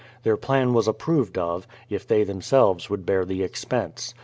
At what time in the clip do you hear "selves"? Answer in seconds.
2.41-2.89